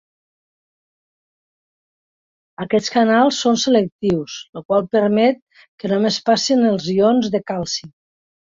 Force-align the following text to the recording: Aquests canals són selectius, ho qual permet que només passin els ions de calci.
Aquests 2.65 2.93
canals 2.95 3.41
són 3.45 3.59
selectius, 3.65 4.39
ho 4.61 4.65
qual 4.69 4.89
permet 4.97 5.41
que 5.83 5.93
només 5.95 6.21
passin 6.31 6.69
els 6.75 6.93
ions 6.99 7.31
de 7.39 7.47
calci. 7.53 7.93